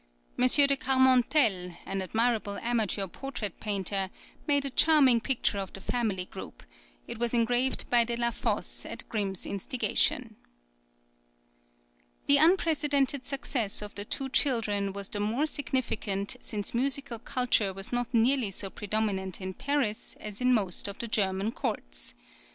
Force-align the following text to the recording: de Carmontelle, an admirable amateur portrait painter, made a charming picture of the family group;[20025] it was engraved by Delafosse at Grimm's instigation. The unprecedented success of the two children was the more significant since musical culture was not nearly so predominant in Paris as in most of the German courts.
de 0.39 0.75
Carmontelle, 0.75 1.77
an 1.85 2.01
admirable 2.01 2.57
amateur 2.57 3.05
portrait 3.05 3.59
painter, 3.59 4.09
made 4.47 4.65
a 4.65 4.71
charming 4.71 5.21
picture 5.21 5.59
of 5.59 5.71
the 5.73 5.79
family 5.79 6.25
group;[20025] 6.25 6.65
it 7.09 7.19
was 7.19 7.35
engraved 7.35 7.87
by 7.91 8.03
Delafosse 8.03 8.83
at 8.89 9.07
Grimm's 9.09 9.45
instigation. 9.45 10.37
The 12.25 12.37
unprecedented 12.37 13.27
success 13.27 13.83
of 13.83 13.93
the 13.93 14.03
two 14.03 14.29
children 14.29 14.91
was 14.91 15.07
the 15.07 15.19
more 15.19 15.45
significant 15.45 16.35
since 16.41 16.73
musical 16.73 17.19
culture 17.19 17.71
was 17.71 17.91
not 17.91 18.11
nearly 18.11 18.49
so 18.49 18.71
predominant 18.71 19.39
in 19.39 19.53
Paris 19.53 20.15
as 20.19 20.41
in 20.41 20.51
most 20.51 20.87
of 20.87 20.97
the 20.97 21.07
German 21.07 21.51
courts. 21.51 22.15